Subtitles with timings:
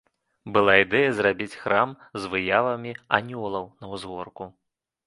[0.55, 1.93] Была ідэя зрабіць храм
[2.25, 4.55] з выявамі анёлаў, на ўзгорку.